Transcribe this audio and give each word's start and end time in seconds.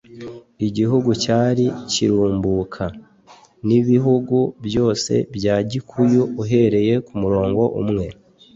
igihugu 0.67 1.09
cyari 1.23 1.65
kirumbuka. 1.91 2.83
nibihugu 3.67 4.37
byose 4.67 5.13
bya 5.35 5.55
gikuyu 5.69 6.21
uhereye 6.41 6.93
kumurongo 7.07 7.63
umwe 7.81 8.05